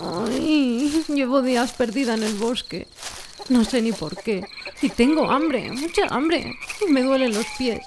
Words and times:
Ay, 0.00 1.04
llevo 1.08 1.42
días 1.42 1.72
perdida 1.72 2.14
en 2.14 2.22
el 2.22 2.34
bosque. 2.34 2.86
No 3.48 3.64
sé 3.64 3.82
ni 3.82 3.92
por 3.92 4.16
qué. 4.16 4.44
Y 4.82 4.90
tengo 4.90 5.30
hambre, 5.30 5.72
mucha 5.72 6.06
hambre. 6.08 6.54
Y 6.86 6.90
me 6.90 7.02
duelen 7.02 7.34
los 7.34 7.46
pies. 7.56 7.80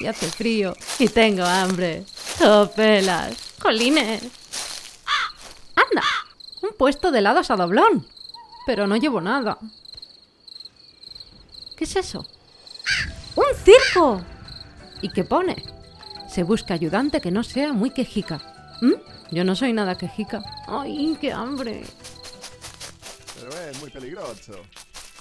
Y 0.00 0.06
hace 0.06 0.26
frío. 0.26 0.76
Y 0.98 1.08
tengo 1.08 1.44
hambre. 1.44 2.04
Topelas. 2.38 3.34
Colines. 3.60 4.22
¡Anda! 5.74 6.02
Un 6.62 6.70
puesto 6.76 7.10
de 7.10 7.20
helados 7.20 7.50
a 7.50 7.56
doblón. 7.56 8.06
Pero 8.66 8.86
no 8.86 8.96
llevo 8.96 9.20
nada. 9.20 9.58
¿Qué 11.76 11.84
es 11.84 11.96
eso? 11.96 12.26
¡Un 13.36 13.44
circo! 13.64 14.22
¿Y 15.02 15.10
qué 15.10 15.24
pone? 15.24 15.62
Se 16.28 16.42
busca 16.42 16.74
ayudante 16.74 17.20
que 17.20 17.30
no 17.30 17.44
sea 17.44 17.72
muy 17.72 17.90
quejica. 17.90 18.40
¿Mm? 18.80 19.15
Yo 19.30 19.44
no 19.44 19.56
soy 19.56 19.72
nada 19.72 19.96
quejica. 19.96 20.40
¡Ay, 20.68 21.16
qué 21.20 21.32
hambre! 21.32 21.82
Pero 23.34 23.50
es 23.68 23.80
muy 23.80 23.90
peligroso. 23.90 24.62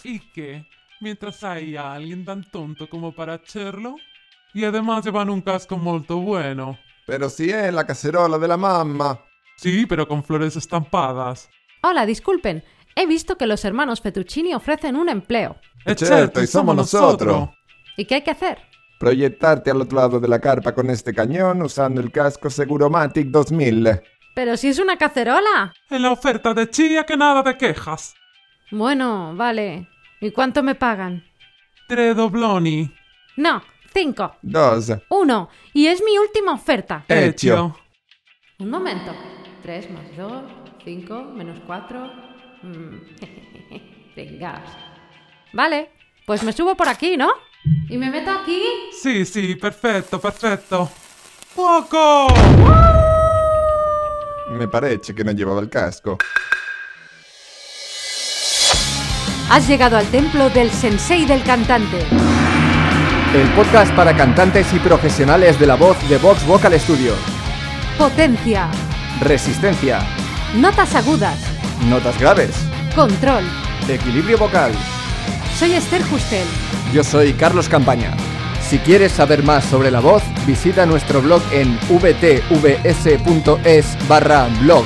¿Y 0.04 0.20
qué? 0.32 0.66
Mientras 1.02 1.44
hay 1.44 1.76
alguien 1.76 2.23
tan 2.23 2.44
tonto 2.44 2.88
como 2.90 3.12
para 3.12 3.34
hacerlo. 3.34 3.96
Y 4.54 4.63
además 4.63 5.04
llevan 5.04 5.30
un 5.30 5.41
casco 5.41 5.77
molto 5.77 6.18
bueno. 6.18 6.77
Pero 7.05 7.30
si 7.30 7.49
è 7.49 7.72
la 7.72 7.86
cacerola 7.86 8.38
de 8.38 8.48
la 8.48 8.58
mamma. 8.58 9.20
Sí, 9.58 9.86
pero 9.86 10.08
con 10.08 10.24
flores 10.24 10.55
estampadas. 10.55 11.49
Hola, 11.84 12.05
disculpen. 12.05 12.63
He 12.96 13.05
visto 13.05 13.38
que 13.38 13.46
los 13.46 13.66
hermanos 13.66 14.02
Fettuccini 14.02 14.54
ofrecen 14.54 14.96
un 14.96 15.10
empleo. 15.10 15.58
Es 15.84 15.99
certo, 15.99 16.41
y 16.41 16.48
somos 16.48 16.76
nosotros. 16.76 17.49
¿Y 17.98 18.05
qué 18.05 18.16
hay 18.16 18.24
que 18.24 18.32
hacer? 18.32 18.58
Proyectarte 18.99 19.72
al 19.72 19.81
otro 19.81 19.98
lado 19.98 20.20
de 20.20 20.27
la 20.27 20.40
carpa 20.40 20.73
con 20.73 20.90
este 20.90 21.13
cañón 21.13 21.62
usando 21.62 22.02
el 22.02 22.12
casco 22.12 22.49
Seguromatic 22.49 23.27
2000. 23.27 24.02
Pero 24.34 24.58
si 24.58 24.70
es 24.70 24.80
una 24.80 24.98
cacerola. 24.98 25.73
En 25.90 26.02
la 26.02 26.12
oferta 26.12 26.54
de 26.54 26.70
Chía 26.70 27.05
que 27.05 27.18
nada 27.18 27.44
de 27.44 27.58
quejas. 27.58 28.16
Bueno, 28.71 29.34
vale. 29.35 29.88
¿Y 30.21 30.32
cuánto 30.32 30.63
me 30.63 30.76
pagan? 30.76 31.23
Tre 31.88 32.13
dobloni. 32.13 32.91
No, 33.38 33.62
cinco. 33.93 34.35
Dos. 34.41 34.91
Uno. 35.10 35.49
Y 35.73 35.88
es 35.88 36.01
mi 36.04 36.18
última 36.18 36.54
oferta. 36.54 37.05
Hecho. 37.07 37.77
Un 38.60 38.70
momento. 38.70 39.13
Tres 39.62 39.90
más 39.91 40.16
dos, 40.18 40.43
cinco, 40.84 41.23
menos 41.23 41.60
cuatro. 41.66 42.12
Mm, 42.63 42.96
Venga. 44.16 44.63
Vale, 45.54 45.90
pues 46.26 46.43
me 46.43 46.54
subo 46.54 46.76
por 46.76 46.88
aquí, 46.88 47.18
¿no? 47.18 47.29
¿Y 47.90 47.98
me 47.98 48.10
meto 48.10 48.32
aquí? 48.32 48.62
Sí, 49.02 49.26
sí, 49.26 49.55
perfecto, 49.55 50.20
perfecto. 50.20 50.90
¡Poco! 51.55 52.27
Me 54.52 54.68
parece 54.68 55.16
que 55.16 55.24
no 55.24 55.32
llevaba 55.32 55.62
el 55.62 55.70
casco. 55.70 56.18
Has 59.49 59.68
llegado 59.68 59.98
al 59.98 60.05
templo 60.07 60.49
del 60.49 60.72
sensei 60.72 61.26
del 61.26 61.44
cantante. 61.44 62.05
El 63.34 63.48
podcast 63.49 63.94
para 63.96 64.16
cantantes 64.16 64.74
y 64.74 64.79
profesionales 64.79 65.59
de 65.59 65.68
la 65.68 65.75
voz 65.75 65.97
de 66.09 66.18
Vox 66.18 66.46
Vocal 66.46 66.79
Studio. 66.79 67.13
Potencia. 67.97 68.69
Resistencia. 69.22 70.00
Notas 70.56 70.96
agudas. 70.96 71.38
Notas 71.90 72.19
graves. 72.19 72.56
Control. 72.96 73.44
Equilibrio 73.88 74.38
vocal. 74.38 74.72
Soy 75.57 75.72
Esther 75.72 76.03
Justel. 76.03 76.45
Yo 76.94 77.01
soy 77.01 77.31
Carlos 77.31 77.69
Campaña. 77.69 78.11
Si 78.59 78.78
quieres 78.79 79.13
saber 79.13 79.41
más 79.41 79.63
sobre 79.63 79.89
la 79.89 80.01
voz, 80.01 80.22
visita 80.45 80.85
nuestro 80.85 81.22
blog 81.22 81.41
en 81.53 81.78
vtvs.es 81.88 82.47
barra 84.09 84.50
blog. 84.61 84.83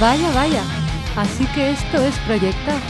Vaya, 0.00 0.32
vaya. 0.32 0.64
Así 1.14 1.46
que 1.54 1.70
esto 1.70 2.02
es 2.02 2.18
proyectar. 2.26 2.80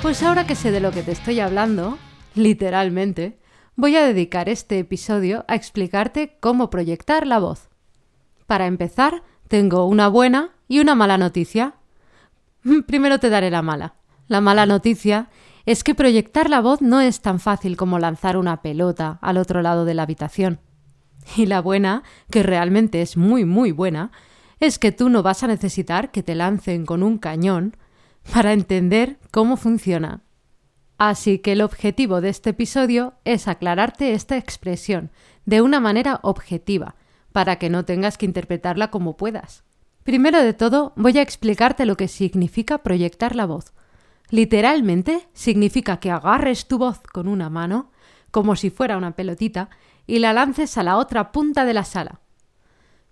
Pues 0.00 0.22
ahora 0.22 0.46
que 0.46 0.54
sé 0.54 0.70
de 0.70 0.78
lo 0.78 0.92
que 0.92 1.02
te 1.02 1.10
estoy 1.10 1.40
hablando, 1.40 1.98
literalmente, 2.36 3.36
voy 3.74 3.96
a 3.96 4.06
dedicar 4.06 4.48
este 4.48 4.78
episodio 4.78 5.44
a 5.48 5.56
explicarte 5.56 6.36
cómo 6.38 6.70
proyectar 6.70 7.26
la 7.26 7.40
voz. 7.40 7.68
Para 8.46 8.66
empezar, 8.66 9.24
tengo 9.48 9.86
una 9.86 10.06
buena 10.06 10.50
y 10.68 10.78
una 10.78 10.94
mala 10.94 11.18
noticia. 11.18 11.74
Primero 12.86 13.18
te 13.18 13.30
daré 13.30 13.50
la 13.50 13.62
mala. 13.62 13.94
La 14.28 14.40
mala 14.40 14.66
noticia 14.66 15.28
es 15.66 15.84
que 15.84 15.94
proyectar 15.94 16.50
la 16.50 16.60
voz 16.60 16.80
no 16.82 17.00
es 17.00 17.20
tan 17.20 17.38
fácil 17.38 17.76
como 17.76 17.98
lanzar 17.98 18.36
una 18.36 18.62
pelota 18.62 19.18
al 19.20 19.36
otro 19.36 19.62
lado 19.62 19.84
de 19.84 19.94
la 19.94 20.02
habitación. 20.02 20.60
Y 21.36 21.46
la 21.46 21.60
buena, 21.60 22.02
que 22.30 22.42
realmente 22.42 23.00
es 23.00 23.16
muy 23.16 23.44
muy 23.44 23.70
buena, 23.70 24.10
es 24.58 24.78
que 24.78 24.92
tú 24.92 25.08
no 25.08 25.22
vas 25.22 25.42
a 25.42 25.48
necesitar 25.48 26.10
que 26.10 26.22
te 26.22 26.34
lancen 26.34 26.86
con 26.86 27.02
un 27.02 27.18
cañón 27.18 27.76
para 28.32 28.52
entender 28.52 29.18
cómo 29.30 29.56
funciona. 29.56 30.22
Así 30.98 31.38
que 31.38 31.52
el 31.52 31.62
objetivo 31.62 32.20
de 32.20 32.28
este 32.28 32.50
episodio 32.50 33.14
es 33.24 33.48
aclararte 33.48 34.14
esta 34.14 34.36
expresión 34.36 35.10
de 35.46 35.60
una 35.60 35.80
manera 35.80 36.20
objetiva, 36.22 36.94
para 37.32 37.56
que 37.56 37.70
no 37.70 37.84
tengas 37.84 38.18
que 38.18 38.26
interpretarla 38.26 38.90
como 38.90 39.16
puedas. 39.16 39.64
Primero 40.04 40.42
de 40.42 40.52
todo, 40.52 40.92
voy 40.96 41.16
a 41.18 41.22
explicarte 41.22 41.86
lo 41.86 41.96
que 41.96 42.08
significa 42.08 42.78
proyectar 42.78 43.36
la 43.36 43.46
voz. 43.46 43.72
Literalmente 44.30 45.28
significa 45.32 46.00
que 46.00 46.10
agarres 46.10 46.66
tu 46.66 46.78
voz 46.78 47.00
con 47.00 47.28
una 47.28 47.50
mano, 47.50 47.92
como 48.30 48.56
si 48.56 48.70
fuera 48.70 48.96
una 48.96 49.14
pelotita, 49.14 49.70
y 50.06 50.18
la 50.18 50.32
lances 50.32 50.76
a 50.76 50.82
la 50.82 50.96
otra 50.96 51.30
punta 51.30 51.64
de 51.64 51.74
la 51.74 51.84
sala. 51.84 52.20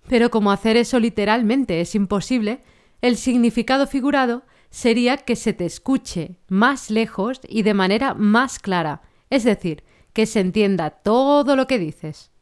Pero 0.09 0.31
como 0.31 0.51
hacer 0.51 0.77
eso 0.77 0.99
literalmente 0.99 1.81
es 1.81 1.95
imposible, 1.95 2.63
el 3.03 3.17
significado 3.17 3.87
figurado 3.87 4.43
sería 4.71 5.19
que 5.19 5.37
se 5.37 5.53
te 5.53 5.67
escuche 5.67 6.39
más 6.49 6.91
lejos 6.91 7.41
y 7.49 7.63
de 7.63 7.75
manera 7.75 8.15
más 8.15 8.59
clara, 8.59 9.03
es 9.31 9.45
decir, 9.45 9.85
que 10.13 10.27
se 10.27 10.41
entienda 10.41 10.91
todo 10.91 11.55
lo 11.55 11.69
que 11.69 11.79
dices. 11.79 12.33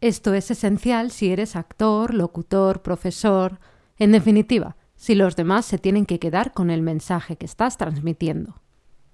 Esto 0.00 0.34
es 0.34 0.50
esencial 0.50 1.12
si 1.12 1.30
eres 1.30 1.54
actor, 1.54 2.12
locutor, 2.12 2.82
profesor, 2.82 3.60
en 3.98 4.12
definitiva, 4.12 4.76
si 4.96 5.14
los 5.14 5.36
demás 5.36 5.64
se 5.64 5.78
tienen 5.78 6.06
que 6.06 6.18
quedar 6.18 6.52
con 6.52 6.70
el 6.70 6.82
mensaje 6.82 7.36
que 7.36 7.46
estás 7.46 7.76
transmitiendo. 7.76 8.60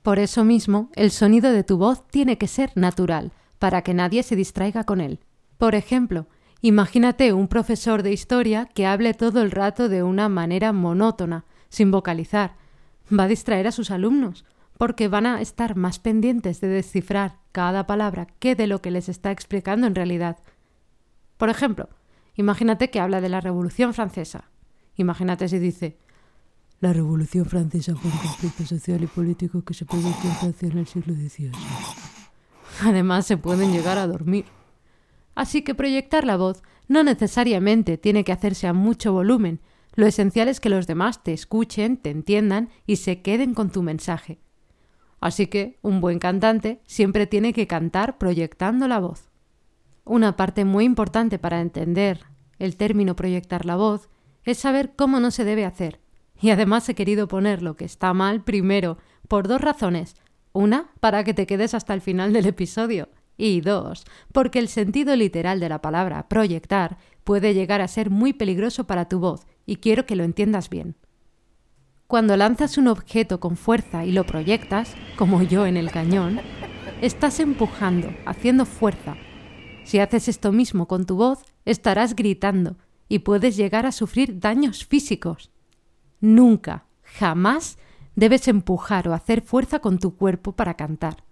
Por 0.02 0.18
eso 0.18 0.44
mismo, 0.44 0.91
el 0.94 1.10
sonido 1.10 1.52
de 1.52 1.64
tu 1.64 1.76
voz 1.76 2.06
tiene 2.08 2.38
que 2.38 2.46
ser 2.46 2.72
natural, 2.74 3.32
para 3.58 3.82
que 3.82 3.92
nadie 3.92 4.22
se 4.22 4.36
distraiga 4.36 4.84
con 4.84 5.00
él. 5.00 5.20
Por 5.58 5.74
ejemplo, 5.74 6.26
imagínate 6.62 7.32
un 7.34 7.48
profesor 7.48 8.02
de 8.02 8.12
historia 8.12 8.66
que 8.66 8.86
hable 8.86 9.12
todo 9.12 9.42
el 9.42 9.50
rato 9.50 9.88
de 9.88 10.02
una 10.02 10.28
manera 10.28 10.72
monótona, 10.72 11.44
sin 11.69 11.90
vocalizar. 11.90 12.56
Va 13.12 13.24
a 13.24 13.28
distraer 13.28 13.66
a 13.66 13.72
sus 13.72 13.90
alumnos, 13.90 14.46
porque 14.78 15.08
van 15.08 15.26
a 15.26 15.42
estar 15.42 15.76
más 15.76 15.98
pendientes 15.98 16.62
de 16.62 16.69
descifrar 16.69 17.36
cada 17.52 17.86
palabra 17.86 18.26
que 18.38 18.54
de 18.54 18.66
lo 18.66 18.80
que 18.80 18.90
les 18.90 19.10
está 19.10 19.30
explicando 19.30 19.86
en 19.86 19.94
realidad. 19.94 20.38
Por 21.36 21.50
ejemplo, 21.50 21.90
imagínate 22.34 22.88
que 22.88 23.00
habla 23.00 23.20
de 23.20 23.28
la 23.28 23.42
Revolución 23.42 23.92
Francesa. 23.92 24.50
Imagínate 24.96 25.48
si 25.48 25.58
dice 25.58 25.96
La 26.80 26.92
Revolución 26.92 27.46
Francesa 27.46 27.94
fue 27.94 28.10
un 28.10 28.18
conflicto 28.18 28.64
social 28.64 29.02
y 29.02 29.06
político 29.06 29.62
que 29.62 29.74
se 29.74 29.84
produjo 29.84 30.26
en 30.26 30.34
Francia 30.34 30.68
en 30.68 30.78
el 30.78 30.86
siglo 30.86 31.14
XVIII. 31.14 31.52
Además, 32.82 33.26
se 33.26 33.36
pueden 33.36 33.72
llegar 33.72 33.98
a 33.98 34.06
dormir. 34.06 34.46
Así 35.34 35.62
que 35.62 35.74
proyectar 35.74 36.24
la 36.24 36.36
voz 36.36 36.62
no 36.88 37.02
necesariamente 37.02 37.98
tiene 37.98 38.24
que 38.24 38.32
hacerse 38.32 38.66
a 38.66 38.72
mucho 38.72 39.12
volumen. 39.12 39.60
Lo 39.94 40.06
esencial 40.06 40.48
es 40.48 40.60
que 40.60 40.68
los 40.68 40.86
demás 40.86 41.22
te 41.22 41.32
escuchen, 41.32 41.96
te 41.96 42.10
entiendan 42.10 42.70
y 42.86 42.96
se 42.96 43.22
queden 43.22 43.54
con 43.54 43.70
tu 43.70 43.82
mensaje. 43.82 44.40
Así 45.20 45.46
que 45.46 45.78
un 45.82 46.00
buen 46.00 46.18
cantante 46.18 46.80
siempre 46.86 47.26
tiene 47.26 47.52
que 47.52 47.66
cantar 47.66 48.18
proyectando 48.18 48.88
la 48.88 48.98
voz. 48.98 49.30
Una 50.04 50.36
parte 50.36 50.64
muy 50.64 50.84
importante 50.84 51.38
para 51.38 51.60
entender 51.60 52.24
el 52.58 52.76
término 52.76 53.16
proyectar 53.16 53.66
la 53.66 53.76
voz 53.76 54.08
es 54.44 54.58
saber 54.58 54.92
cómo 54.96 55.20
no 55.20 55.31
se 55.31 55.44
debe 55.44 55.64
hacer. 55.64 56.00
Y 56.40 56.50
además 56.50 56.88
he 56.88 56.94
querido 56.94 57.28
poner 57.28 57.62
lo 57.62 57.76
que 57.76 57.84
está 57.84 58.14
mal 58.14 58.42
primero, 58.42 58.98
por 59.28 59.46
dos 59.46 59.60
razones. 59.60 60.14
Una, 60.52 60.90
para 61.00 61.22
que 61.22 61.34
te 61.34 61.46
quedes 61.46 61.75
hasta 61.75 61.94
el 61.94 62.00
final 62.00 62.32
del 62.32 62.46
episodio. 62.46 63.08
Y 63.37 63.60
dos, 63.60 64.04
porque 64.32 64.58
el 64.58 64.69
sentido 64.69 65.16
literal 65.16 65.60
de 65.60 65.69
la 65.69 65.81
palabra 65.81 66.28
proyectar 66.28 66.98
puede 67.25 67.54
llegar 67.54 67.81
a 67.81 67.88
ser 67.88 68.10
muy 68.10 68.32
peligroso 68.32 68.84
para 68.84 69.08
tu 69.08 69.19
voz, 69.19 69.46
y 69.64 69.76
quiero 69.76 70.04
que 70.04 70.16
lo 70.16 70.25
entiendas 70.25 70.69
bien. 70.69 70.96
Cuando 72.06 72.36
lanzas 72.36 72.76
un 72.76 72.88
objeto 72.88 73.40
con 73.40 73.56
fuerza 73.56 74.04
y 74.04 74.12
lo 74.12 74.26
proyectas, 74.26 74.94
como 75.16 75.43
yo 75.43 75.64
en 75.64 75.76
el 75.76 75.90
cañón, 75.90 76.40
estás 77.00 77.40
empujando, 77.40 78.12
haciendo 78.26 78.66
fuerza. 78.66 79.16
Si 79.84 80.00
haces 80.00 80.28
esto 80.28 80.52
mismo 80.52 80.86
con 80.86 81.06
tu 81.06 81.16
voz, 81.16 81.38
estarás 81.64 82.16
gritando 82.16 82.76
y 83.10 83.18
puedes 83.18 83.56
llegar 83.56 83.86
a 83.86 83.92
sufrir 83.92 84.38
daños 84.38 84.86
físicos. 84.86 85.50
Nunca, 86.20 86.86
jamás 87.02 87.76
debes 88.14 88.46
empujar 88.46 89.08
o 89.08 89.14
hacer 89.14 89.42
fuerza 89.42 89.80
con 89.80 89.98
tu 89.98 90.14
cuerpo 90.14 90.52
para 90.52 90.74
cantar. 90.74 91.24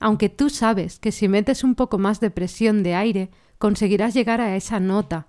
Aunque 0.00 0.28
tú 0.28 0.50
sabes 0.50 0.98
que 0.98 1.12
si 1.12 1.28
metes 1.28 1.62
un 1.62 1.76
poco 1.76 1.98
más 1.98 2.18
de 2.18 2.30
presión 2.30 2.82
de 2.82 2.96
aire 2.96 3.30
conseguirás 3.58 4.12
llegar 4.12 4.40
a 4.42 4.56
esa 4.56 4.80
nota, 4.80 5.28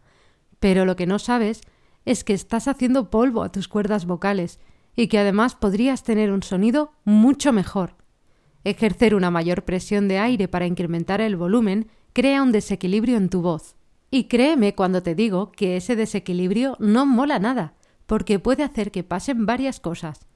Pero 0.60 0.86
lo 0.86 0.96
que 0.96 1.08
no 1.08 1.18
sabes 1.18 1.62
es 2.06 2.24
que 2.24 2.34
estás 2.34 2.68
haciendo 2.68 3.10
polvo 3.10 3.42
a 3.42 3.52
tus 3.52 3.68
cuerdas 3.68 4.06
vocales 4.06 4.60
y 4.96 5.08
que 5.08 5.18
además 5.18 5.56
podrías 5.56 6.04
tener 6.04 6.32
un 6.32 6.44
sonido 6.44 6.94
mucho 7.04 7.52
mejor. 7.52 7.96
Ejercer 8.64 9.16
una 9.16 9.32
mayor 9.32 9.66
presión 9.66 10.08
de 10.08 10.20
aire 10.20 10.48
para 10.48 10.68
incrementar 10.68 11.20
el 11.20 11.36
volumen 11.36 11.90
crea 12.14 12.44
un 12.44 12.52
desequilibrio 12.52 13.18
en 13.18 13.30
tu 13.30 13.42
voz. 13.42 13.76
Y 14.12 14.26
créeme 14.26 14.76
cuando 14.76 15.02
te 15.02 15.16
digo 15.16 15.54
que 15.54 15.78
ese 15.78 15.96
desequilibrio 15.96 16.76
no 16.80 17.06
mola 17.06 17.40
nada, 17.40 17.74
porque 18.06 18.40
puede 18.40 18.64
hacer 18.64 18.92
que 18.92 19.06
pasen 19.06 19.46
varias 19.46 19.80
cosas. 19.80 20.28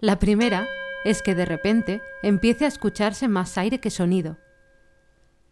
La 0.00 0.18
primera 0.18 0.66
es 1.04 1.22
que 1.22 1.34
de 1.34 1.44
repente 1.44 2.00
empiece 2.22 2.64
a 2.64 2.68
escucharse 2.68 3.28
más 3.28 3.58
aire 3.58 3.80
que 3.80 3.90
sonido. 3.90 4.38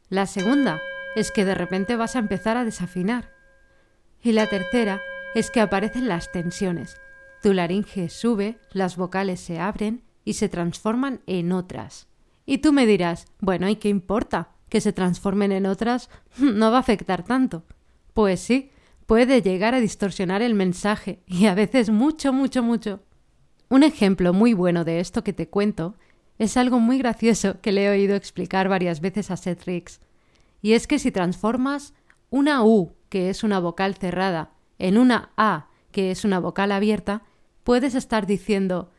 La 0.09 0.27
segunda 0.27 0.81
es 1.15 1.31
que 1.31 1.45
de 1.45 1.55
repente 1.55 1.97
vas 1.97 2.17
a 2.17 2.21
empezar 2.21 2.57
a 2.57 2.65
desafinar. 2.65 3.31
Y 4.23 4.33
la 4.33 4.47
tercera 4.47 5.01
es 5.35 5.51
que 5.51 5.61
aparecen 5.61 6.09
las 6.09 6.33
tensiones. 6.33 6.97
Tu 7.43 7.53
laringe 7.53 8.09
sube, 8.09 8.59
las 8.73 8.97
vocales 8.97 9.39
se 9.39 9.61
abren 9.61 10.03
y 10.25 10.35
se 10.35 10.49
transforman 10.49 11.21
en 11.27 11.53
otras. 11.53 12.09
Y 12.47 12.59
tú 12.59 12.73
me 12.73 12.87
dirás, 12.87 13.27
bueno, 13.39 13.69
¿y 13.69 13.77
qué 13.77 13.89
importa? 13.89 14.51
Que 14.71 14.81
se 14.81 14.95
transformen 14.95 15.53
en 15.53 15.67
otras 15.67 16.09
no 16.39 16.71
va 16.71 16.79
a 16.79 16.81
afectar 16.81 17.25
tanto. 17.25 17.65
Pues 18.15 18.41
sí, 18.41 18.71
puede 19.05 19.43
llegar 19.43 19.75
a 19.75 19.81
distorsionar 19.81 20.41
el 20.41 20.55
mensaje, 20.55 21.21
y 21.27 21.47
a 21.47 21.55
veces 21.55 21.91
mucho, 21.91 22.33
mucho, 22.33 22.63
mucho. 22.63 23.01
Un 23.69 23.83
ejemplo 23.83 24.33
muy 24.33 24.55
bueno 24.55 24.85
de 24.85 25.01
esto 25.01 25.23
que 25.23 25.33
te 25.33 25.49
cuento 25.49 25.97
es 26.39 26.57
algo 26.57 26.81
muy 26.81 26.97
gracioso 26.97 27.61
que 27.61 27.71
le 27.71 27.85
he 27.85 27.91
oído 27.91 28.17
explicar 28.17 28.69
varias 28.69 29.03
veces 29.03 29.31
a 29.31 29.37
Seth. 29.37 29.69
Y 30.63 30.73
es 30.73 30.87
que 30.87 30.99
si 30.99 31.11
transformas 31.11 31.93
una 32.31 32.65
U, 32.65 32.95
que 33.11 33.29
es 33.29 33.45
una 33.45 33.61
vocal 33.61 33.95
cerrada, 33.95 34.53
en 34.79 34.97
una 34.97 35.31
A, 35.37 35.69
que 35.93 36.11
es 36.11 36.25
una 36.25 36.41
vocal 36.41 36.73
abierta, 36.73 37.25
puedes 37.63 37.95
estar 37.95 38.27
diciendo 38.27 38.91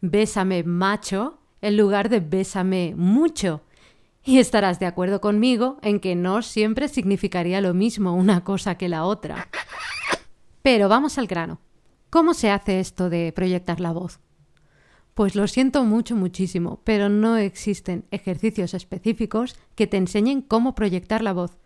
bésame 0.00 0.62
macho 0.64 1.38
en 1.60 1.76
lugar 1.76 2.08
de 2.08 2.20
bésame 2.20 2.94
mucho. 2.96 3.62
Y 4.28 4.40
estarás 4.40 4.78
de 4.78 4.84
acuerdo 4.84 5.22
conmigo 5.22 5.78
en 5.80 6.00
que 6.00 6.14
no 6.14 6.42
siempre 6.42 6.88
significaría 6.88 7.62
lo 7.62 7.72
mismo 7.72 8.12
una 8.12 8.44
cosa 8.44 8.74
que 8.74 8.86
la 8.86 9.06
otra. 9.06 9.48
Pero 10.60 10.90
vamos 10.90 11.16
al 11.16 11.26
grano. 11.26 11.62
¿Cómo 12.10 12.34
se 12.34 12.50
hace 12.50 12.78
esto 12.78 13.08
de 13.08 13.32
proyectar 13.32 13.80
la 13.80 13.90
voz? 13.90 14.20
Pues 15.14 15.34
lo 15.34 15.48
siento 15.48 15.82
mucho, 15.84 16.14
muchísimo, 16.14 16.82
pero 16.84 17.08
no 17.08 17.38
existen 17.38 18.04
ejercicios 18.10 18.74
específicos 18.74 19.56
que 19.74 19.86
te 19.86 19.96
enseñen 19.96 20.42
cómo 20.42 20.74
proyectar 20.74 21.22
la 21.22 21.32
voz. 21.32 21.56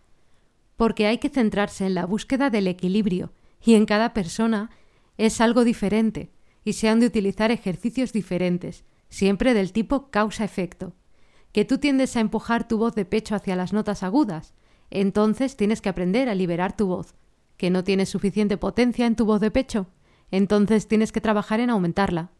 Porque 0.77 1.05
hay 1.05 1.17
que 1.17 1.27
centrarse 1.27 1.85
en 1.85 1.95
la 1.95 2.05
búsqueda 2.05 2.49
del 2.49 2.67
equilibrio, 2.67 3.33
y 3.61 3.73
en 3.73 3.85
cada 3.85 4.13
persona 4.13 4.69
es 5.17 5.41
algo 5.41 5.65
diferente, 5.65 6.31
y 6.63 6.71
se 6.71 6.87
han 6.87 7.01
de 7.01 7.07
utilizar 7.07 7.51
ejercicios 7.51 8.13
diferentes, 8.13 8.85
siempre 9.09 9.53
del 9.53 9.73
tipo 9.73 10.09
causa-efecto. 10.11 10.93
Que 11.53 11.63
tú 11.63 11.77
tiendes 11.77 12.17
a 12.17 12.19
empujar 12.19 12.67
tu 12.67 12.77
voz 12.77 12.95
de 12.95 13.05
pecho 13.05 13.35
hacia 13.35 13.55
las 13.55 13.71
notas 13.71 14.03
agudas, 14.03 14.53
entonces 14.89 15.55
tienes 15.55 15.79
que 15.79 15.89
aprender 15.89 16.27
a 16.27 16.35
liberar 16.35 16.75
tu 16.75 16.87
voz. 16.87 17.15
Que 17.55 17.69
no 17.69 17.85
tienes 17.85 18.09
suficiente 18.09 18.57
potencia 18.57 19.05
en 19.05 19.15
tu 19.15 19.25
voz 19.25 19.39
de 19.39 19.51
pecho, 19.51 19.87
entonces 20.31 20.87
tienes 20.87 21.11
que 21.11 21.21
trabajar 21.21 21.59
en 21.61 21.69
aumentarla. 21.69 22.31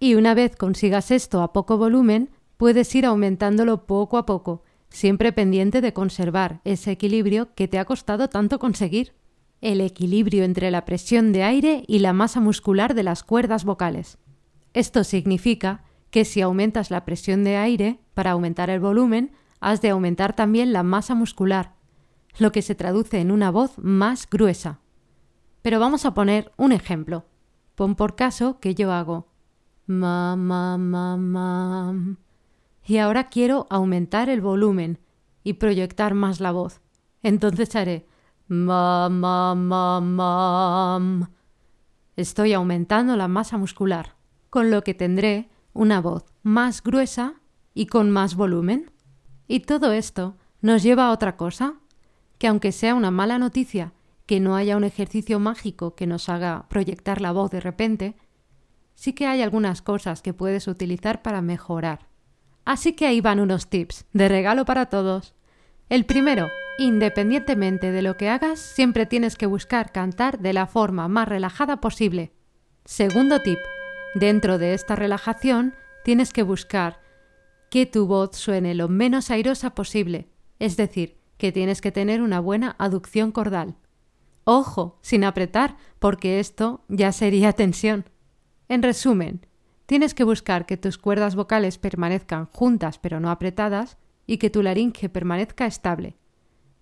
Y 0.00 0.14
una 0.16 0.34
vez 0.34 0.56
consigas 0.56 1.10
esto 1.10 1.42
a 1.42 1.52
poco 1.52 1.78
volumen, 1.78 2.30
puedes 2.56 2.94
ir 2.94 3.06
aumentándolo 3.06 3.86
poco 3.86 4.16
a 4.16 4.26
poco, 4.26 4.64
siempre 4.88 5.32
pendiente 5.32 5.80
de 5.80 5.92
conservar 5.92 6.60
ese 6.64 6.90
equilibrio 6.90 7.54
que 7.54 7.68
te 7.68 7.78
ha 7.78 7.84
costado 7.84 8.28
tanto 8.28 8.58
conseguir. 8.58 9.12
El 9.60 9.80
equilibrio 9.80 10.44
entre 10.44 10.70
la 10.70 10.84
presión 10.84 11.32
de 11.32 11.42
aire 11.42 11.84
y 11.86 11.98
la 11.98 12.12
masa 12.12 12.40
muscular 12.40 12.94
de 12.94 13.02
las 13.02 13.22
cuerdas 13.22 13.64
vocales. 13.64 14.18
Esto 14.72 15.04
significa 15.04 15.84
que 16.14 16.24
si 16.24 16.40
aumentas 16.42 16.92
la 16.92 17.04
presión 17.04 17.42
de 17.42 17.56
aire, 17.56 17.98
para 18.14 18.30
aumentar 18.30 18.70
el 18.70 18.78
volumen, 18.78 19.32
has 19.58 19.80
de 19.80 19.90
aumentar 19.90 20.36
también 20.36 20.72
la 20.72 20.84
masa 20.84 21.16
muscular, 21.16 21.74
lo 22.38 22.52
que 22.52 22.62
se 22.62 22.76
traduce 22.76 23.18
en 23.18 23.32
una 23.32 23.50
voz 23.50 23.76
más 23.78 24.30
gruesa. 24.30 24.78
Pero 25.60 25.80
vamos 25.80 26.04
a 26.04 26.14
poner 26.14 26.52
un 26.56 26.70
ejemplo. 26.70 27.24
Pon 27.74 27.96
por 27.96 28.14
caso 28.14 28.60
que 28.60 28.76
yo 28.76 28.92
hago 28.92 29.26
ma 29.88 30.36
ma 30.36 30.78
ma 30.78 31.92
y 32.84 32.98
ahora 32.98 33.24
quiero 33.24 33.66
aumentar 33.68 34.28
el 34.28 34.40
volumen 34.40 35.00
y 35.42 35.54
proyectar 35.54 36.14
más 36.14 36.38
la 36.38 36.52
voz. 36.52 36.80
Entonces 37.24 37.74
haré 37.74 38.06
ma 38.46 39.08
ma. 39.08 39.58
Estoy 42.14 42.52
aumentando 42.52 43.16
la 43.16 43.26
masa 43.26 43.58
muscular, 43.58 44.14
con 44.48 44.70
lo 44.70 44.84
que 44.84 44.94
tendré 44.94 45.50
una 45.74 46.00
voz 46.00 46.24
más 46.42 46.82
gruesa 46.82 47.34
y 47.74 47.86
con 47.86 48.10
más 48.10 48.36
volumen. 48.36 48.90
Y 49.46 49.60
todo 49.60 49.92
esto 49.92 50.36
nos 50.62 50.82
lleva 50.82 51.08
a 51.08 51.10
otra 51.10 51.36
cosa, 51.36 51.74
que 52.38 52.46
aunque 52.46 52.72
sea 52.72 52.94
una 52.94 53.10
mala 53.10 53.38
noticia 53.38 53.92
que 54.26 54.40
no 54.40 54.56
haya 54.56 54.76
un 54.76 54.84
ejercicio 54.84 55.38
mágico 55.38 55.94
que 55.94 56.06
nos 56.06 56.28
haga 56.30 56.66
proyectar 56.68 57.20
la 57.20 57.32
voz 57.32 57.50
de 57.50 57.60
repente, 57.60 58.16
sí 58.94 59.12
que 59.12 59.26
hay 59.26 59.42
algunas 59.42 59.82
cosas 59.82 60.22
que 60.22 60.32
puedes 60.32 60.66
utilizar 60.66 61.20
para 61.20 61.42
mejorar. 61.42 62.08
Así 62.64 62.94
que 62.94 63.06
ahí 63.06 63.20
van 63.20 63.40
unos 63.40 63.68
tips 63.68 64.06
de 64.12 64.28
regalo 64.28 64.64
para 64.64 64.86
todos. 64.86 65.34
El 65.90 66.06
primero, 66.06 66.48
independientemente 66.78 67.92
de 67.92 68.00
lo 68.00 68.16
que 68.16 68.30
hagas, 68.30 68.58
siempre 68.58 69.04
tienes 69.04 69.36
que 69.36 69.46
buscar 69.46 69.92
cantar 69.92 70.38
de 70.38 70.54
la 70.54 70.66
forma 70.66 71.08
más 71.08 71.28
relajada 71.28 71.80
posible. 71.82 72.32
Segundo 72.86 73.40
tip, 73.40 73.58
Dentro 74.14 74.58
de 74.58 74.74
esta 74.74 74.94
relajación 74.94 75.74
tienes 76.04 76.32
que 76.32 76.44
buscar 76.44 77.00
que 77.68 77.84
tu 77.84 78.06
voz 78.06 78.36
suene 78.36 78.76
lo 78.76 78.88
menos 78.88 79.28
airosa 79.30 79.74
posible, 79.74 80.28
es 80.60 80.76
decir, 80.76 81.18
que 81.36 81.50
tienes 81.50 81.80
que 81.80 81.90
tener 81.90 82.22
una 82.22 82.38
buena 82.38 82.76
aducción 82.78 83.32
cordal. 83.32 83.74
Ojo, 84.44 85.00
sin 85.02 85.24
apretar, 85.24 85.76
porque 85.98 86.38
esto 86.38 86.84
ya 86.86 87.10
sería 87.10 87.52
tensión. 87.54 88.04
En 88.68 88.84
resumen, 88.84 89.46
tienes 89.86 90.14
que 90.14 90.22
buscar 90.22 90.64
que 90.64 90.76
tus 90.76 90.96
cuerdas 90.96 91.34
vocales 91.34 91.78
permanezcan 91.78 92.46
juntas 92.46 92.98
pero 92.98 93.18
no 93.18 93.30
apretadas 93.30 93.98
y 94.28 94.36
que 94.36 94.48
tu 94.48 94.62
laringe 94.62 95.08
permanezca 95.08 95.66
estable. 95.66 96.16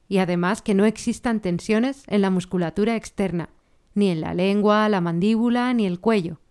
Y 0.06 0.18
además 0.18 0.60
que 0.60 0.74
no 0.74 0.84
existan 0.84 1.40
tensiones 1.40 2.02
en 2.08 2.20
la 2.20 2.28
musculatura 2.28 2.94
externa, 2.94 3.48
ni 3.94 4.10
en 4.10 4.20
la 4.20 4.34
lengua, 4.34 4.86
la 4.90 5.00
mandíbula, 5.00 5.72
ni 5.72 5.86
el 5.86 5.98
cuello 5.98 6.41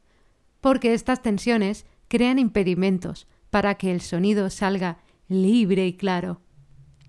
porque 0.62 0.94
estas 0.94 1.22
tensiones 1.22 1.86
crean 2.08 2.40
impedimentos 2.40 3.28
para 3.50 3.76
que 3.76 3.92
el 3.92 4.02
sonido 4.02 4.50
salga 4.50 5.00
libre 5.28 5.86
y 5.88 5.94
claro. 5.94 6.42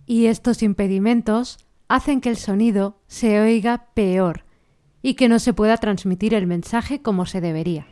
Y 0.07 0.27
estos 0.27 0.63
impedimentos 0.63 1.59
hacen 1.89 2.21
que 2.21 2.31
el 2.31 2.37
sonido 2.37 3.01
se 3.07 3.41
oiga 3.41 3.87
peor 3.95 4.45
y 5.03 5.15
que 5.15 5.29
no 5.29 5.39
se 5.39 5.53
pueda 5.53 5.77
transmitir 5.77 6.35
el 6.35 6.47
mensaje 6.47 7.03
como 7.03 7.27
se 7.27 7.41
debería. 7.41 7.87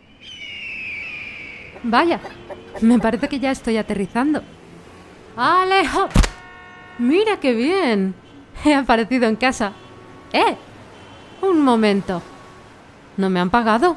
Vaya, 1.82 2.20
me 2.80 2.98
parece 2.98 3.28
que 3.28 3.40
ya 3.40 3.50
estoy 3.50 3.76
aterrizando. 3.76 4.42
¡Alejo! 5.36 6.08
¡Mira 6.98 7.38
qué 7.40 7.54
bien! 7.54 8.14
He 8.64 8.74
aparecido 8.74 9.26
en 9.26 9.36
casa. 9.36 9.72
¡Eh! 10.32 10.56
Un 11.42 11.62
momento. 11.62 12.22
¿No 13.16 13.30
me 13.30 13.40
han 13.40 13.50
pagado? 13.50 13.96